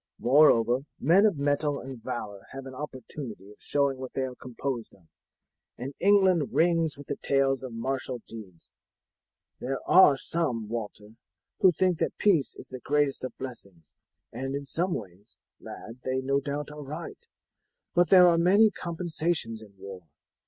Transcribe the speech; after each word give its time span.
Moreover, 0.17 0.79
men 0.99 1.27
of 1.27 1.37
mettle 1.37 1.79
and 1.79 2.01
valour 2.01 2.47
have 2.53 2.65
an 2.65 2.73
opportunity 2.73 3.51
of 3.51 3.61
showing 3.61 3.99
what 3.99 4.13
they 4.13 4.23
are 4.23 4.33
composed 4.33 4.95
of, 4.95 5.05
and 5.77 5.93
England 5.99 6.51
rings 6.55 6.97
with 6.97 7.05
the 7.05 7.17
tales 7.17 7.61
of 7.61 7.71
martial 7.73 8.19
deeds. 8.27 8.71
There 9.59 9.77
are 9.87 10.17
some, 10.17 10.67
Walter, 10.67 11.17
who 11.59 11.71
think 11.71 11.99
that 11.99 12.17
peace 12.17 12.55
is 12.55 12.69
the 12.69 12.79
greatest 12.79 13.23
of 13.23 13.37
blessings, 13.37 13.93
and 14.33 14.55
in 14.55 14.65
some 14.65 14.95
ways, 14.95 15.37
lad, 15.59 15.99
they 16.03 16.17
are 16.17 16.21
no 16.23 16.39
doubt 16.39 16.69
right; 16.75 17.27
but 17.93 18.09
there 18.09 18.27
are 18.27 18.39
many 18.39 18.71
compensations 18.71 19.61
in 19.61 19.77
war. 19.77 20.07